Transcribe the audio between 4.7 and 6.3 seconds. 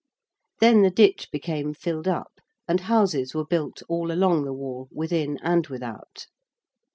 within and without.